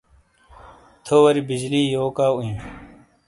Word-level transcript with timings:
تھووری 1.05 1.41
بجلی 1.47 1.81
یوکاؤ 1.95 2.35
ای؟ 2.41 2.51